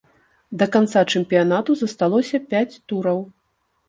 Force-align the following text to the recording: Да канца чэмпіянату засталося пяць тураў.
Да 0.61 0.65
канца 0.75 1.03
чэмпіянату 1.11 1.75
засталося 1.81 2.39
пяць 2.55 2.79
тураў. 2.93 3.21